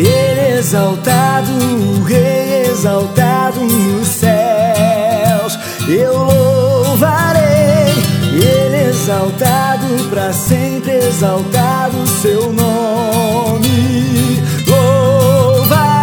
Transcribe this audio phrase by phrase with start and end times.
[0.00, 5.58] exaltado, o Rei exaltado nos céus.
[5.88, 7.92] Eu louvarei,
[8.32, 14.42] Ele exaltado para sempre exaltado seu nome.
[14.66, 15.94] Louvarei.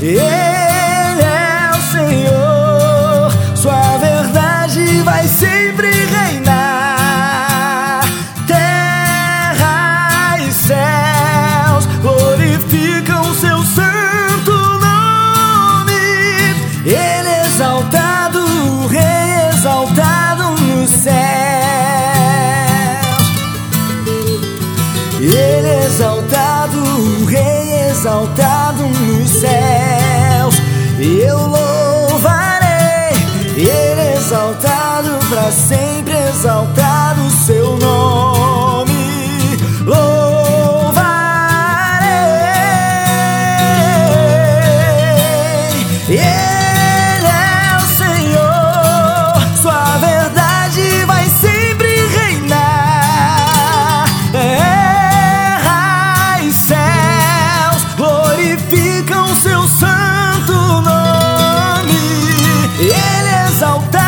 [0.00, 0.33] Ele
[28.04, 30.60] exaltado nos céus.
[31.00, 33.14] Eu louvarei,
[33.56, 35.83] Ele exaltado para sempre.
[62.76, 64.03] Ele exalta